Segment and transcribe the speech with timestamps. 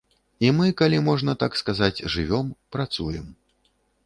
[0.47, 3.31] І мы, калі можна так сказаць, жывём, працуем.